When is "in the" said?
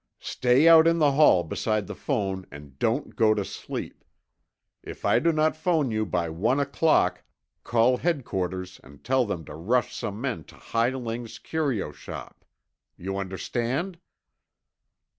0.87-1.11